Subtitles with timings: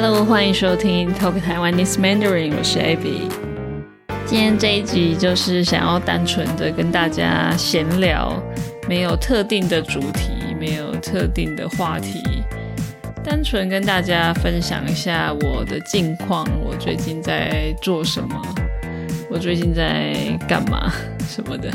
[0.00, 3.28] Hello，欢迎收听 Talk Taiwanese Mandarin，我是 Abby。
[4.24, 8.40] 今天这一集就是想要单纯的跟大家闲聊，
[8.88, 12.22] 没有特定的主题，没有特定的话题，
[13.24, 18.40] 单纯跟大家分享一下我的近况，我最近在做什么，
[19.28, 20.14] 我最近在
[20.48, 20.92] 干嘛
[21.28, 21.68] 什么的。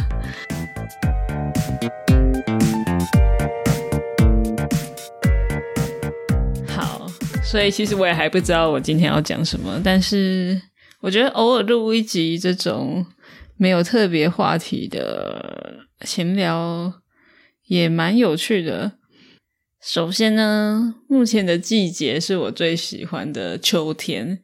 [7.53, 10.59] 所以其实我也还不知道我今天要讲什么，但是
[11.01, 13.05] 我觉得偶尔录一集这种
[13.57, 16.91] 没有特别话题的闲聊
[17.67, 18.93] 也蛮有趣的。
[19.79, 24.39] 首先呢，目前的季节是我最喜欢的秋天。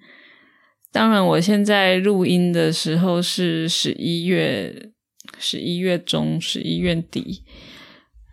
[0.92, 4.92] 当然，我现在录音的时候是十一月，
[5.40, 7.44] 十一月中，十一月底。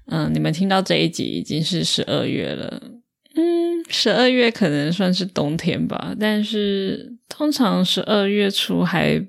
[0.09, 2.96] 嗯，你们听到这一集已经是十二月了。
[3.39, 9.23] 嗯，十二月可能算是冬天吧，但是通常十二月初还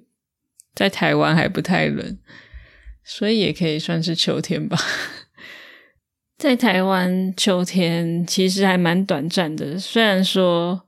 [0.74, 2.18] 在台湾还不太冷，
[3.04, 4.78] 所以也可以算是秋天吧。
[6.40, 10.88] 在台湾秋天其实还蛮短暂的，虽然说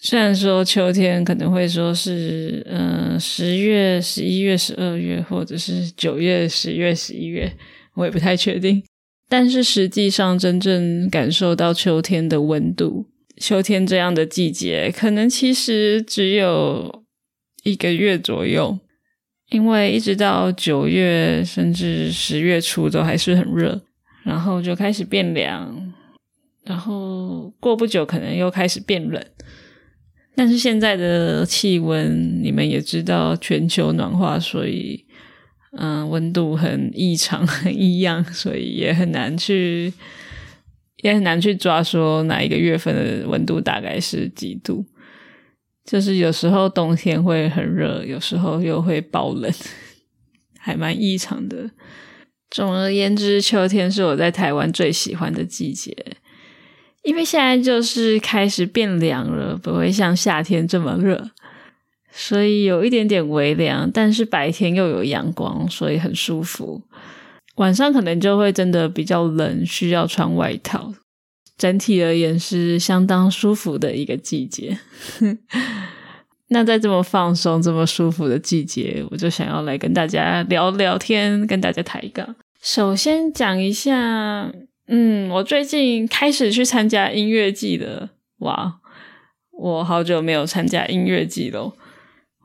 [0.00, 7.52] 虽然说秋天可能会说是嗯十月、十一月、十二月，或者是九月、十月、十一月，
[7.94, 8.84] 我也不太确定。
[9.32, 13.06] 但是实际上，真正感受到秋天的温度，
[13.38, 17.02] 秋天这样的季节，可能其实只有
[17.62, 18.78] 一个月左右，
[19.48, 23.80] 因为一直到九月甚至十月初都还是很热，
[24.22, 25.94] 然后就开始变凉，
[26.66, 29.24] 然后过不久可能又开始变冷。
[30.34, 35.06] 但是现在的气温，你们也知道，全球暖化，所以。
[35.76, 39.92] 嗯，温度很异常， 很异样，所以也很难去，
[41.02, 44.84] 也很难去抓说哪一个月份的温度大概是几度。
[45.84, 49.50] 就是有时候冬天会很热，有时候又会爆冷，
[50.60, 51.70] 还蛮异常的。
[52.50, 55.96] 总而言之，秋天是我在台湾最喜欢的季节，
[57.02, 61.30] 因为现在就是开始变凉了，不会像夏天这么热。
[62.14, 66.82] 所以有一点点微凉，但是白天又有阳光，所以很舒服。
[67.56, 70.92] 晚上可能就会真的比较冷，需要穿外套。
[71.58, 74.78] 整体而言是相当舒服的一个季节。
[76.48, 82.34] 那在这么放松、这么舒服的季节，我就想要来跟大家聊聊天，跟大家抬杠。
[82.60, 84.52] 首先讲一下，
[84.88, 88.10] 嗯，我最近开始去参加音乐季了。
[88.40, 88.80] 哇，
[89.52, 91.72] 我好久没有参加音乐季了。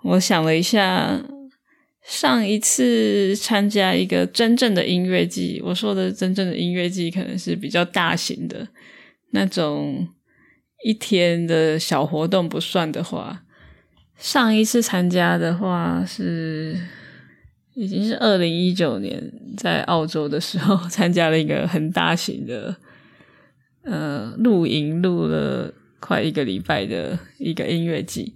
[0.03, 1.22] 我想了一下，
[2.03, 8.68] 上一次参加一个真正的音乐季，我说的真正的音乐季可能是比较大型的
[9.31, 10.07] 那种，
[10.86, 13.44] 一天的小活动不算的话，
[14.18, 16.80] 上一次参加的话是
[17.74, 22.78] 已经是二零一九年在澳洲的时候参加了一个很大型的，
[23.84, 28.34] 呃，露营录了快一个礼拜的一个音乐季。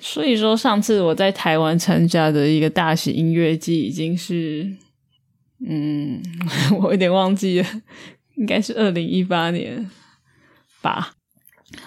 [0.00, 4.76] 所以说，上次我在台湾参加的一个大型音乐季，已经是，
[5.66, 6.22] 嗯，
[6.80, 7.66] 我有点忘记了，
[8.36, 9.90] 应该是二零一八年
[10.80, 11.14] 吧。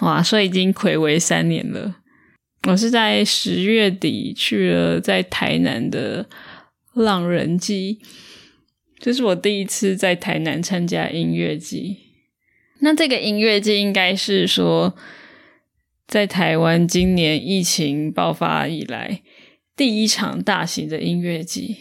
[0.02, 1.96] 哇，所以已经暌违三年了。
[2.68, 6.28] 我是在十月底去了在台南的
[6.94, 8.00] 浪人季，
[9.00, 11.98] 这是我第一次在台南参加音乐季。
[12.82, 14.96] 那这个音乐季应该是说。
[16.12, 19.22] 在台湾今年疫情爆发以来，
[19.78, 21.78] 第一场大型的音乐季。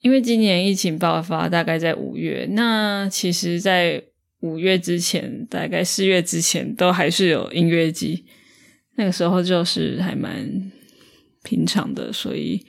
[0.00, 4.02] 因为今年疫情爆发大概在五月，那其实，在
[4.40, 8.24] 五月之前，大概四月之前，都还是有音乐季。
[8.96, 10.72] 那个时候就是还蛮
[11.42, 12.64] 平常的，所以，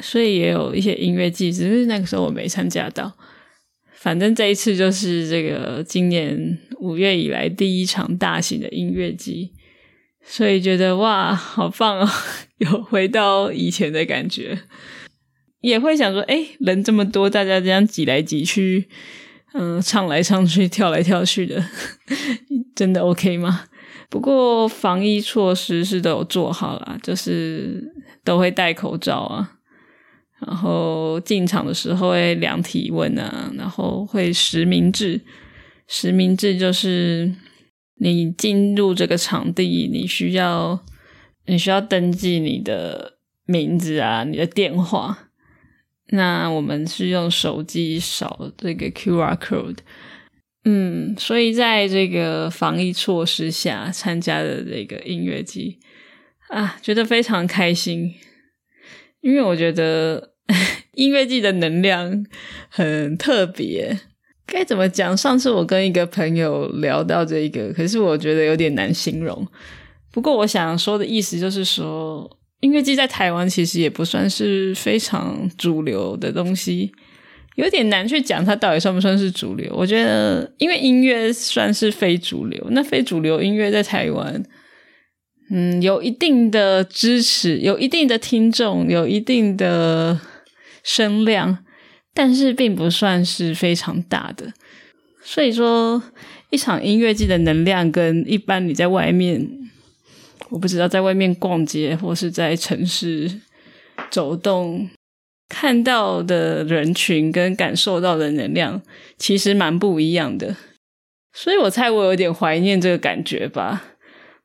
[0.00, 3.14] 所以也有一些音乐季，只是那个时候我没参加到。
[3.92, 9.52] 反正这一次就是这个今年五月以来第一场大型的音乐季。
[10.24, 12.08] 所以觉得哇，好棒哦，
[12.58, 14.58] 有回到以前的感觉，
[15.60, 18.88] 也会想说，哎，人这么多，大家这样挤来挤去，
[19.52, 21.62] 嗯，唱来唱去，跳来跳去的，
[22.74, 23.64] 真的 OK 吗？
[24.08, 27.92] 不过防疫措施是都有做好了，就是
[28.24, 29.56] 都会戴口罩啊，
[30.46, 35.20] 然后进场的时候会量体温啊，然后会实名制，
[35.88, 37.34] 实名制就是。
[37.96, 40.84] 你进入这个场地，你需要
[41.46, 45.30] 你需要登记你的名字啊，你的电话。
[46.08, 49.78] 那我们是用手机扫这个 QR code，
[50.64, 55.78] 嗯，所以在这个防疫措施下参加的这个音乐季
[56.48, 58.14] 啊，觉得非常开心，
[59.22, 60.34] 因为我觉得
[60.94, 62.26] 音乐季的能量
[62.68, 63.98] 很特别。
[64.46, 65.16] 该怎么讲？
[65.16, 69.46] 上次我跟一个朋友聊到这一个，可是我觉得有点难形容。
[70.12, 72.28] 不过我想说的意思就是说，
[72.60, 76.92] 音乐季在台湾其实也不算是非常主流的东西，
[77.56, 79.72] 有点难去讲它到底算不算是主流。
[79.74, 84.42] 我觉得，因为音乐算是非主流，那非主流音乐在台湾，
[85.50, 90.20] 嗯，有一定的支持，有一定的听众，有一定的
[90.82, 91.64] 声量。
[92.14, 94.52] 但是并不算是非常大的，
[95.22, 96.02] 所以说
[96.50, 99.48] 一场音乐季的能量跟一般你在外面，
[100.50, 103.40] 我不知道在外面逛街或是在城市
[104.10, 104.90] 走动
[105.48, 108.82] 看到的人群跟感受到的能量
[109.16, 110.54] 其实蛮不一样的，
[111.32, 113.82] 所以我猜我有点怀念这个感觉吧，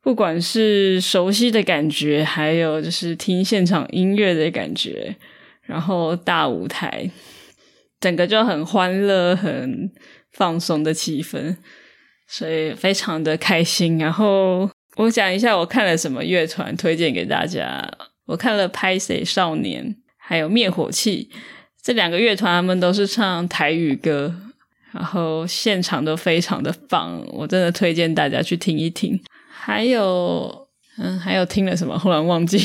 [0.01, 5.17] 不管是熟悉的感觉，还有就是听现场音乐的感觉，
[5.63, 7.11] 然后大舞台。
[7.99, 9.91] 整个就很欢乐、很
[10.31, 11.55] 放松的气氛，
[12.27, 13.97] 所以非常的开心。
[13.97, 17.89] 然后我讲一下我看了什么乐团，推荐给大家。
[18.27, 21.29] 我看了拍谁少年，还有灭火器
[21.81, 24.35] 这两个乐团，他们都是唱台语歌，
[24.91, 29.19] 然后现场都非常的棒，我真的推荐大家去听一听。
[29.49, 30.67] 还有，
[30.97, 31.97] 嗯，还有听了什么？
[31.97, 32.59] 忽然忘记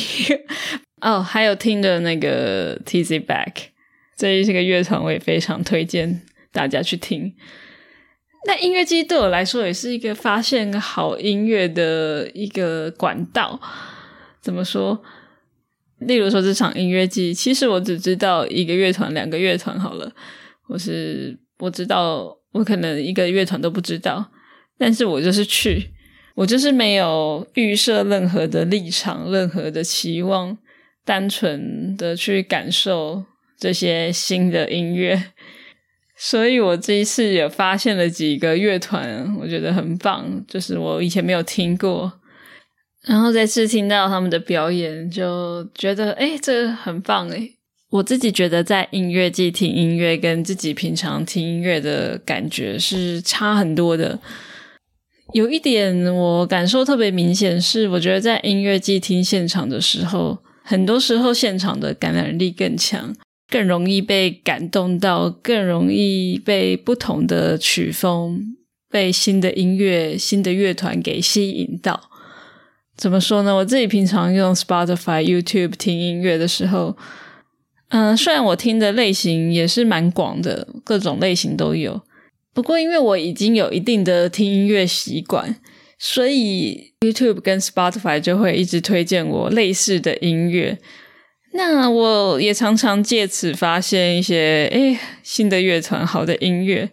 [1.00, 3.71] 哦，还有听的那个 T Z Back。
[4.22, 6.22] 这这个乐团我也非常推荐
[6.52, 7.34] 大家去听。
[8.46, 13.60] 那音乐季对我来说也是一个发现好音乐的一个管道。
[14.40, 15.02] 怎么说？
[15.98, 20.12] 例如说这场音乐季，其实我只知道一个乐团、两个乐团好了。
[20.68, 24.30] 我是我知道，我可能一个乐团都不知道，
[24.78, 25.90] 但是我就是去，
[26.36, 30.56] 我就是没有预设任何的立场、任何的期望，
[31.04, 33.24] 单纯的去感受。
[33.62, 35.30] 这些新的音乐，
[36.18, 42.12] 所以我这一次也发现了几个乐团，我觉得很棒，就是我以前没有听过，
[43.06, 47.50] 然后再次听到他们的表演，就觉得哎，这很棒哎！
[47.90, 54.18] 我自己觉得在音乐季听音乐，跟自己平常听音乐的感觉是差很多的。
[55.32, 63.14] 有一点我感受特别明显是，我觉得在音乐季听现场的时候，很多时候现场的感染力更强。
[63.52, 68.56] 更容易被感动到，更容易被不同的曲风、
[68.90, 72.08] 被新的音乐、新的乐团给吸引到。
[72.96, 73.54] 怎么说呢？
[73.56, 76.96] 我自己平常用 Spotify、YouTube 听音乐的时候，
[77.90, 82.00] 嗯，虽然我听的类型也是蛮广的，各种类型都有。
[82.54, 85.56] 不过，因为我已经有一定的听音乐习惯，
[85.98, 90.78] 所以 YouTube 跟 Spotify 就会一直推荐我类似的音乐。
[91.54, 96.90] 那我也常常借此发现一些诶新的乐团、好的音乐。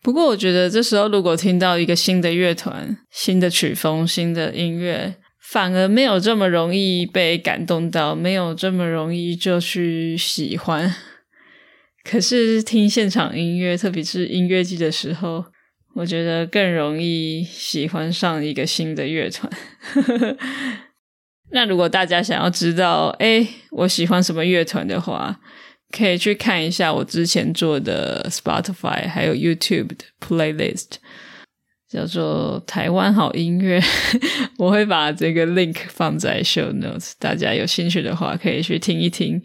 [0.00, 10.94] 不过我觉得这时候如果听到一个新的乐团、新的曲风、新的音乐，反而没有这么容易被感动到，没有这么容易就去喜欢。
[12.04, 15.46] 可是听现场音乐，特别是音乐季的时候，
[15.94, 19.50] 我觉得更容易喜欢上一个新的乐团。
[21.54, 25.38] 那如果大家想要知道，哎，我喜欢什么乐团的话，
[25.96, 30.96] 可以去看一下我之前做的 Spotify 还有 YouTube 的 playlist，
[31.88, 33.80] 叫做台湾好音乐。
[34.58, 39.40] 我会把这个 link 放在 show notes，大家有兴趣的话可以去听一听。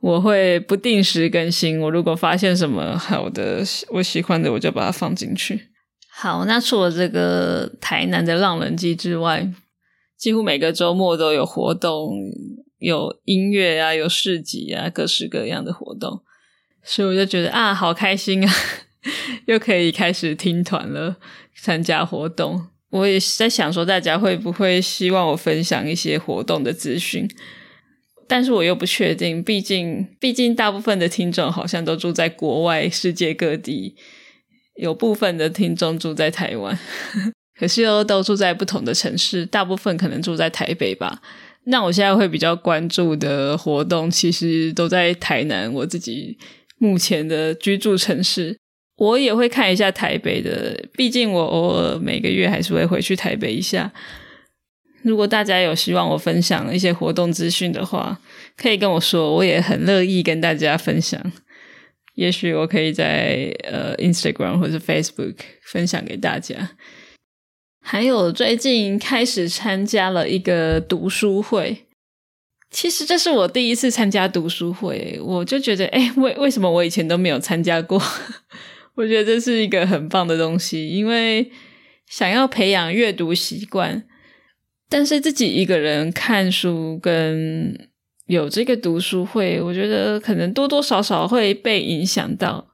[0.00, 5.68] 我会不定时更新，我如果发现什么好的我喜欢的，我就把它放进去。
[6.10, 9.46] 好，那除了这个台南的浪人机之外。
[10.20, 12.12] 几乎每个周末都有活动，
[12.78, 16.20] 有音乐啊，有市集啊，各式各样的活动，
[16.84, 18.54] 所以我就觉得啊，好开心啊，
[19.48, 21.16] 又可以开始听团了，
[21.56, 22.66] 参加活动。
[22.90, 27.26] 我也在想说，大家会不会希望我分享一些活动的资讯？
[28.28, 33.96] 但是我又不确定，毕竟，毕竟大部分的听众好像都住在国外，世界各地，
[34.76, 36.78] 有部分的听众住在台湾。
[37.60, 41.20] 可是又都住在不同的城市，大部分可能住在台北吧。
[41.64, 46.38] 那我现在会比较关注的活动，其实都在台南，我自己
[46.78, 48.56] 目前的居住城市。
[48.96, 53.92] 我也会看一下台北的，毕竟我偶尔每个月还是会回去台北一下。
[55.02, 58.18] 如果大家有希望我分享一些活动资讯的话，
[58.56, 61.20] 可以跟我说，我也很乐意跟大家分享。
[62.14, 66.70] 也许我可以在呃 Instagram 或者 Facebook 分享给大家。
[67.82, 71.86] 还有最近开始参加了一个读书会，
[72.70, 78.00] 其实这是我第一次参加读书会，我就觉得，哎，为为什么我以前都没有参加过？
[78.94, 81.50] 我觉得这是一个很棒的东西，因为
[82.06, 84.04] 想要培养阅读习惯，
[84.88, 87.88] 但是自己一个人看书跟
[88.26, 92.68] 有这个读书会，我觉得可能多多少少会被影响到，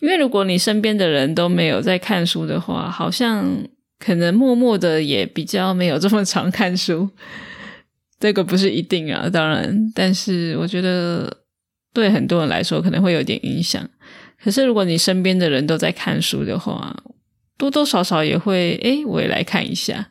[0.00, 3.66] 因为如果你身边的人都没有在看书的话，好像。
[4.04, 7.08] 可能默默的也比较没有这么常看书，
[8.20, 11.38] 这个不是一定啊，当然，但是我觉得
[11.94, 13.88] 对很多人来说可能会有点影响。
[14.42, 16.94] 可是如果你身边的人都在看书的话，
[17.56, 20.10] 多多少少也会，诶，我也来看一下。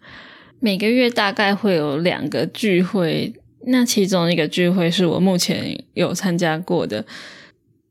[0.59, 3.31] 每个月大概会有两个聚会，
[3.67, 7.05] 那其中一个聚会是我目前有参加过的，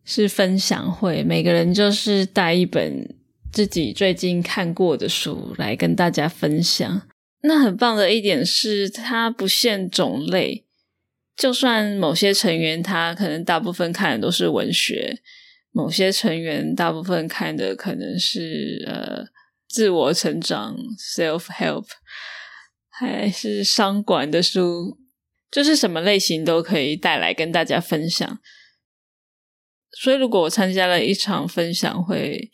[0.05, 3.15] 是分享会，每个人就是带一本。
[3.53, 7.07] 自己最近看过的书来跟大家分享。
[7.43, 10.65] 那很棒的一点是，它不限种类，
[11.37, 15.19] 就算某些成员他可能大部分看的都是文学，
[15.71, 19.27] 某些成员大部分看的可能是呃
[19.69, 21.87] 自我成长 （self help）
[22.89, 24.97] 还是商管的书，
[25.51, 28.39] 就是什么类型都可以带来跟大家分享。
[30.01, 32.51] 所以，如果我参加了一场分享会，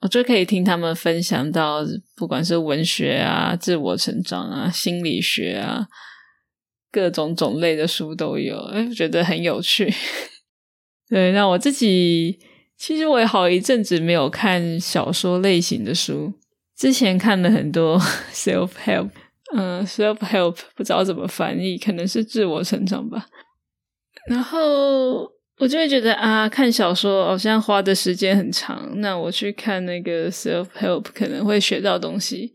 [0.00, 1.84] 我就可以听他们分享到，
[2.16, 5.86] 不管是文学啊、自我成长啊、心理学啊，
[6.90, 9.92] 各种种类的书都有，哎，觉得很有趣。
[11.08, 12.38] 对，那我自己
[12.78, 16.32] 其实我也好一阵子没有看小说类型的书，
[16.76, 18.00] 之前看了很多
[18.32, 19.10] self help，
[19.54, 23.26] 嗯，self help 不知道怎么翻译，可能是自我成长吧，
[24.28, 25.39] 然后。
[25.60, 32.54] 我就会觉得啊，看小说好像花的时间很长，那我去看那个 self help 可能会学到东西，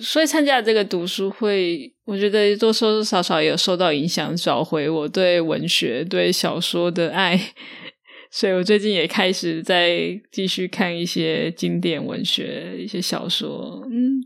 [0.00, 7.36] 所以参加这个读书会，我觉得多多少少有受到影响，找回我对文学、对小说的爱，
[8.30, 14.22] 所以我最近也开始在继续看一些经典文学、一些小说，嗯，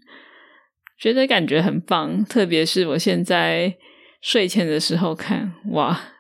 [1.01, 3.75] 觉得感觉很棒，特别是我现在
[4.21, 6.13] 睡前的时候看，哇！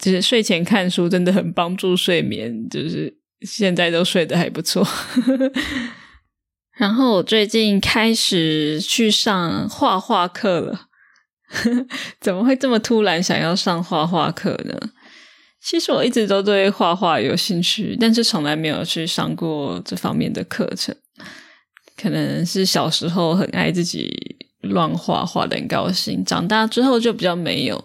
[0.00, 4.84] 就是睡前看书真的很帮助睡眠，就是现在都睡得还不错。
[6.76, 10.86] 然后我最近开始去上画画课了，
[12.20, 14.74] 怎么会这么突然想要上画画课呢？
[15.62, 20.96] 其实我一直都对画画有兴趣，但是从来没有去上过这方面的课程。
[22.00, 27.84] 可能是小时候很爱自己乱画画的很高兴，长大之后就比较没有。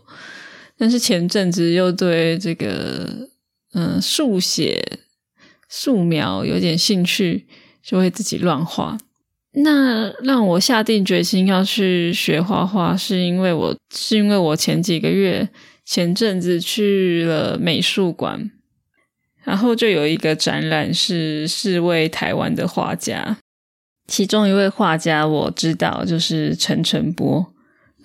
[0.78, 3.30] 但是前阵子又对这个
[3.74, 5.00] 嗯速写
[5.70, 7.48] 素描有点兴趣，
[7.82, 8.98] 就会自己乱画。
[9.58, 15.48] 那让我下定决心要去学画画，是因为我是因为我前几个月
[15.86, 18.52] 前阵子去了美术馆，
[19.46, 23.38] 然后就有一个展览是四位台湾的画家，
[24.08, 27.54] 其中一位画家我知道就是陈澄波。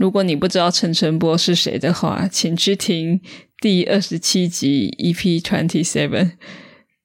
[0.00, 3.20] 如果你不知道陈晨波是谁的话，请去听
[3.60, 6.30] 第二十七集 EP Twenty Seven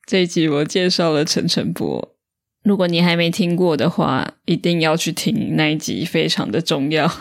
[0.05, 2.15] 这一集，我介绍了陈晨波。
[2.63, 7.11] 如果你还没听过的话，一定要去听那一集，非常的重要。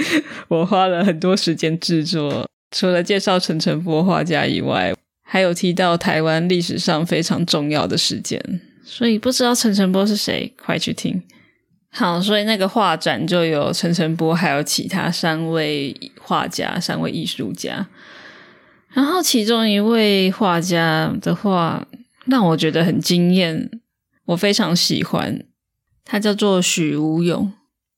[0.48, 8.60] 我花了很多时间制作，除了介绍陈晨波画家以外，还有提到台湾历史上非常重要的事件。
[8.84, 11.22] 所以不知道陈晨波是谁，快去听。
[11.94, 17.86] 好，所以那个画展就有陈晨波，还有其他三位画家、三位艺术家。
[18.94, 21.86] 然后其中一位画家的话
[22.24, 23.70] 让我觉得很惊艳，
[24.24, 25.44] 我非常喜欢。
[26.04, 27.52] 他叫做许无勇，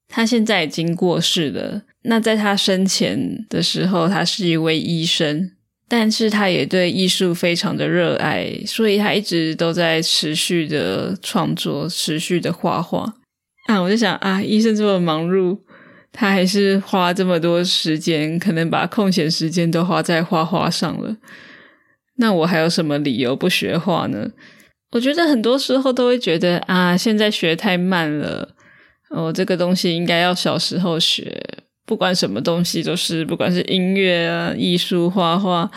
[0.08, 1.82] 他现在已经过世了。
[2.02, 5.52] 那在他生前的时候，他是一位医生，
[5.86, 13.14] 但是他也对艺术非常的热爱，所以他一直都在持续的创作，持续的画画。
[13.64, 15.58] 啊，我就想啊，医生这么忙碌，
[16.12, 21.16] 他还是花这么多时间，可能把空闲时间都花在画画上了。
[22.16, 24.30] 那我还有什么理由不学画呢？
[24.92, 28.54] 我觉得很多时候都会觉得啊，现在学太慢了。
[29.10, 31.42] 哦，这个东西应该要小时候学，
[31.84, 35.70] 不管什么东西都是，不管是音乐啊、艺术、画画，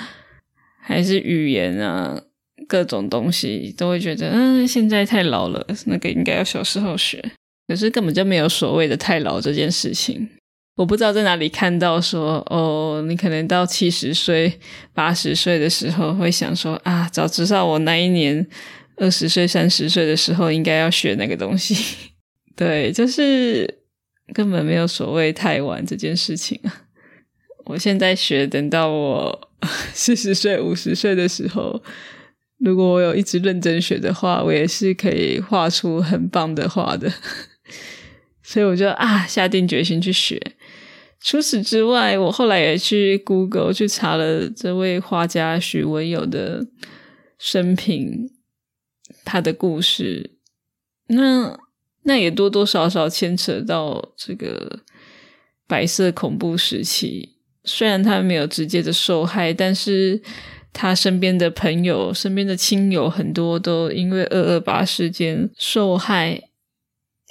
[0.81, 2.21] 还是语言啊，
[2.67, 7.23] 各种东西都会觉得，嗯，现在太老了，那个应该要小时候学。
[7.67, 10.29] 可是根本就没有所谓的太老这件事情。
[10.75, 14.59] 我不知道在哪里看到说，哦，你可能到七十岁、
[14.93, 18.47] 八十岁的时候会想说啊，早知道我那一年
[18.97, 21.75] 二十岁、三十岁的时候应该要学那个东西。
[22.55, 23.79] 对，就是
[24.33, 26.83] 根本没有所谓太晚这件事情啊。
[27.65, 29.49] 我现在学，等到我
[29.93, 31.81] 四十岁、五十岁的时候，
[32.59, 37.11] 如果我有一直认真学的话，我也是可以画出很棒的画的。
[38.49, 40.41] 所以我就啊，下定决心去学。
[41.19, 46.65] 除此之外，我后来也去 Google 去查了这位画家许文友的
[47.37, 48.29] 生平，
[49.25, 50.37] 他的故事，
[51.07, 51.59] 那
[52.03, 54.79] 那也多多少少牵扯到这个
[55.67, 57.35] 白色恐怖时期。
[57.65, 60.21] 虽然他没有直接的受害，但是
[60.71, 66.43] 他身边的朋友、身边的亲友很多都因为二二八事件受害。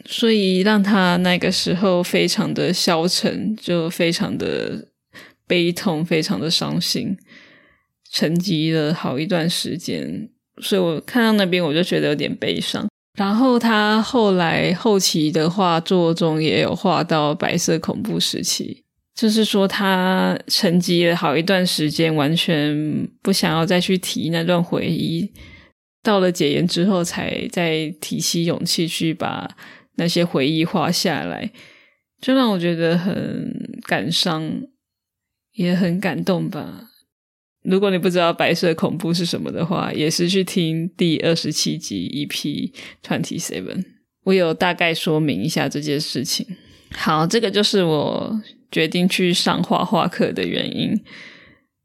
[0.09, 4.87] 所以让他那个时候非常的消沉，就非常的
[5.49, 7.17] 悲痛，非常的伤心，
[8.13, 10.29] 沉寂了好一段时间。
[10.63, 12.87] 所以我看到那边，我就觉得有点悲伤。
[13.19, 18.85] 然后他后来后期的画作中也有画到白色恐怖时期，
[19.15, 25.33] 就是说他沉寂了好一段时间，完全不想要再去提那段回忆。
[26.05, 29.57] 到了解严之后，才再提起勇气去把。
[29.97, 31.51] 那些回忆画下来，
[32.21, 34.63] 就让我觉得很感伤，
[35.53, 36.91] 也很感动吧。
[37.63, 42.73] 如果你不知道白色恐怖是什么的话，也是去听第二十七集 EP
[43.03, 43.85] Twenty Seven，
[44.23, 46.47] 我有大概说明一下这件事情。
[46.93, 51.03] 好，这个就是我决定去上画画课的原因。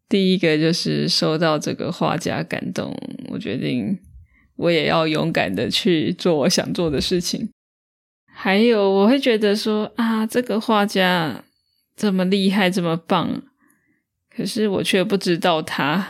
[0.08, 2.96] 第一个就是受到这个画家感动，
[3.30, 3.98] 我决定
[4.58, 7.50] 我也要勇敢的去做我想做的事情。
[8.44, 11.44] 还有，我会觉得说啊，这个画家
[11.96, 13.44] 这么厉害，这么棒，
[14.36, 16.08] 可是我却不知道他，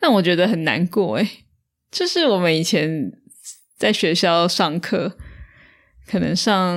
[0.00, 1.16] 让我觉得很难过。
[1.16, 1.26] 诶
[1.90, 3.10] 就是我们以前
[3.78, 5.16] 在学校上课，
[6.06, 6.76] 可能上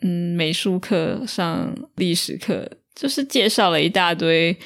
[0.00, 4.56] 嗯美术课、上历史课，就是介绍了一大堆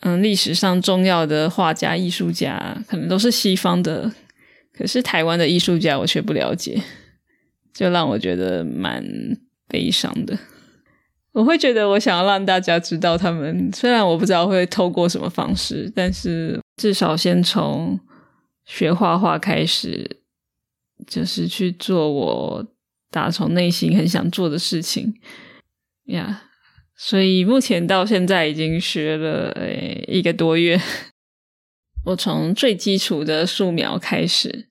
[0.00, 4.12] 嗯历史上重要的画家、艺术家，可能都是西方的，
[4.76, 6.78] 可是台湾的艺术家我却不了解。
[7.72, 9.04] 就让我觉得蛮
[9.68, 10.38] 悲伤的。
[11.32, 17.98] 我会觉得，我想要让大家知道，他们虽然我不知道会透过什么方式，但是至少先从
[18.66, 20.18] 学画画开始，
[21.06, 22.66] 就是去做我
[23.10, 25.14] 打从内心很想做的事情
[26.04, 26.42] 呀。
[26.94, 30.78] 所以目前到现在已经学了诶一个多月，
[32.04, 34.68] 我从最基础的素描开始。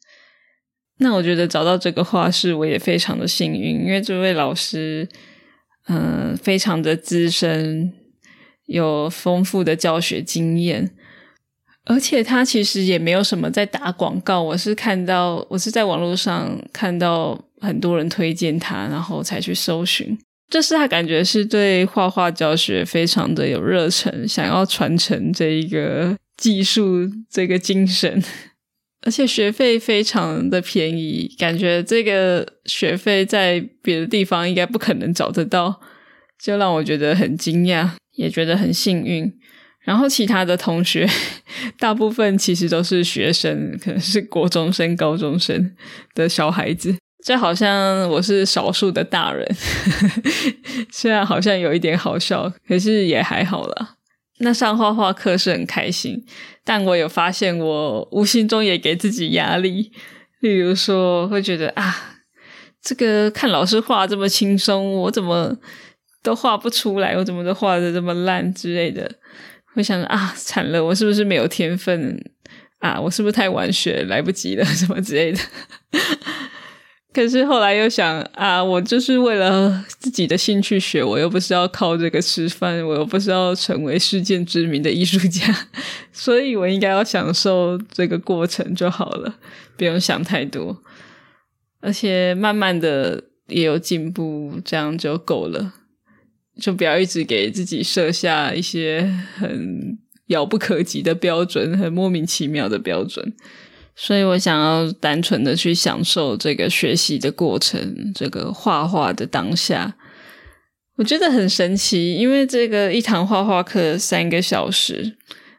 [1.01, 5.09] 那我觉得找到这个画室，我也非常的幸运，因为这位老师，
[5.87, 7.91] 嗯，非常的资深，
[8.67, 10.91] 有丰富的教学经验，
[11.85, 14.43] 而且他其实也没有什么在打广告。
[14.43, 20.15] 我是看到，我是在网络上看到很多人推荐他，然后才去搜寻。
[20.51, 28.21] 就是他感觉是对画画教学非常的有热忱，想要传承这一个技术，这个精神。
[29.03, 35.81] 而且学费非常的便宜，感觉这个学费在别的地方应该不可能找得到，
[36.39, 39.31] 就让我觉得很惊讶，也觉得很幸运。
[39.81, 41.09] 然后其他的同学，
[41.79, 45.75] 大部分其实都是学生，可能是国中生、高中生
[46.13, 49.47] 的小孩子，就好像我是少数的大人，
[50.93, 53.95] 虽然好像有一点好笑，可是也还好了。
[54.41, 56.25] 那上画画课是很开心，
[56.63, 59.91] 但我有发现，我无形中也给自己压力。
[60.39, 62.17] 例如说，会觉得啊，
[62.81, 65.55] 这个看老师画这么轻松，我怎么
[66.23, 69.09] 都画不出来，我怎么都画的这么烂之类的。
[69.73, 72.19] 会想啊，惨了，我是不是没有天分
[72.79, 72.99] 啊？
[72.99, 75.39] 我是不是太晚学，来不及了，什么之类的。
[77.13, 85.67] 可是后来又想啊，我就是为了自己的兴趣学，我又不是要靠这个吃饭，我又不是要成为世界知名的艺术家，
[86.13, 89.35] 所以我应该要享受这个过程就好了，
[89.75, 90.81] 不用想太多，
[91.81, 95.73] 而且慢慢的也有进步，这样就够了，
[96.61, 99.01] 就不要一直给自己设下一些
[99.35, 99.97] 很
[100.27, 103.33] 遥不可及的标准，很莫名其妙的标准。
[103.95, 109.95] 所以我想要单纯的去享受这个学习的过程，这个画画的当下，
[110.97, 112.15] 我觉得很神奇。
[112.15, 115.17] 因为这个一堂画画课三个小时，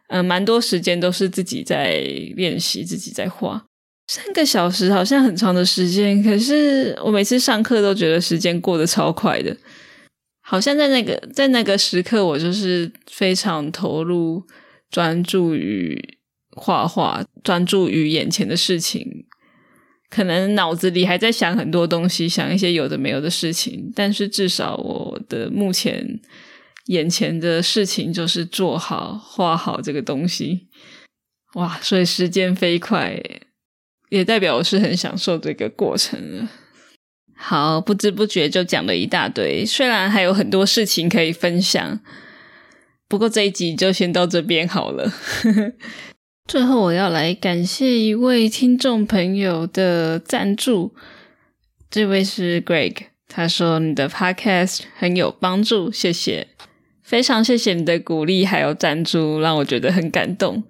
[0.09, 2.01] 嗯，蛮多时间都是自己在
[2.37, 3.65] 练习，自己在画。
[4.09, 9.57] 三个小时好像很长的时间，可是我每次上课都觉得时间过得超快的。
[10.45, 14.43] 好像在那个在那个时刻，我就是非常投入、
[14.91, 16.19] 专注于
[16.57, 19.25] 画画，专注于眼前的事情。
[20.11, 26.21] 可能脑子里还在想很多东西，想一些有的没有的事情，但是至少我的目前
[26.89, 30.69] 眼前的事情就是做好、画好这个东西。
[31.55, 33.19] 哇，所以时间飞快，
[34.11, 36.51] 也代表我是很享受这个过程了。
[37.35, 42.01] 好，不知不觉就讲了一大堆，虽然还有很多事情可以分享，
[43.09, 45.11] 不过这一集就先到这边好了。
[46.53, 50.93] 最后，我要来感谢一位听众朋友的赞助，
[51.91, 52.95] 这位是 Greg，
[53.27, 56.49] 他说你的 Podcast 很有帮助，谢谢，
[57.03, 60.63] 非常谢谢你的鼓励还有赞助，让我觉得很感动。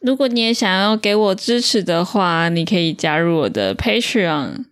[0.00, 4.64] 如果你也想要给我支持的话，你可以加入我的 Patreon。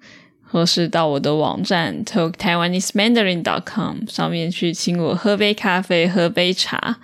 [0.51, 6.97] 或是到我的网站 talk taiwanese mandarin dot com 上面去请我喝杯咖啡，喝杯茶。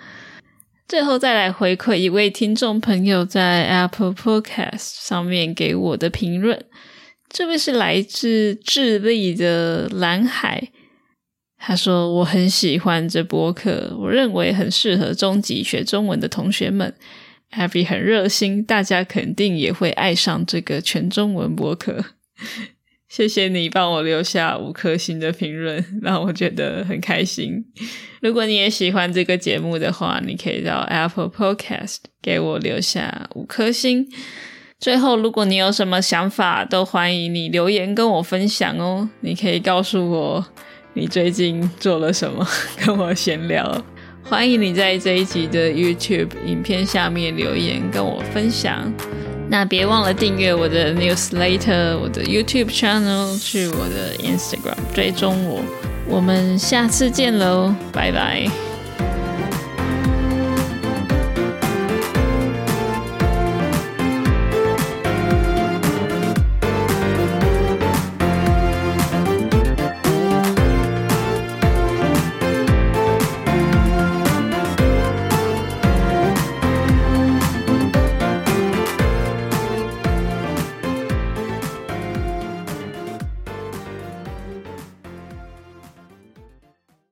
[0.87, 6.63] 最后再来回馈一位听众朋友在 Apple Podcast 上面给我的评论。
[7.27, 10.69] 这位是来自智利的蓝海，
[11.57, 16.93] 他说我很喜欢这播客，我认为很适合中级学中文的同学们。
[17.51, 22.05] Happy 很热心，大家肯定也会爱上这个全中文播客。
[23.15, 27.63] 谢谢你帮我留下五颗星的评论， 让我觉得很开心。
[28.21, 34.05] 如果你也喜欢这个节目的话，你可以到 Apple Podcast 给我留下五颗星。
[34.81, 39.09] 最后，如果你有什么想法，都欢迎你留言跟我分享哦。
[39.21, 40.45] 你可以告诉我
[40.95, 42.45] 你最近做了什么，
[42.85, 43.85] 跟我闲聊。
[44.23, 48.93] 欢迎你在这一集的 YouTube 影片下面留言跟我分享。
[49.47, 55.61] 那别忘了订阅我的 newsletter，我的 YouTube channel，去我的 Instagram 追踪我。
[56.07, 58.74] 我们下次见喽，拜拜。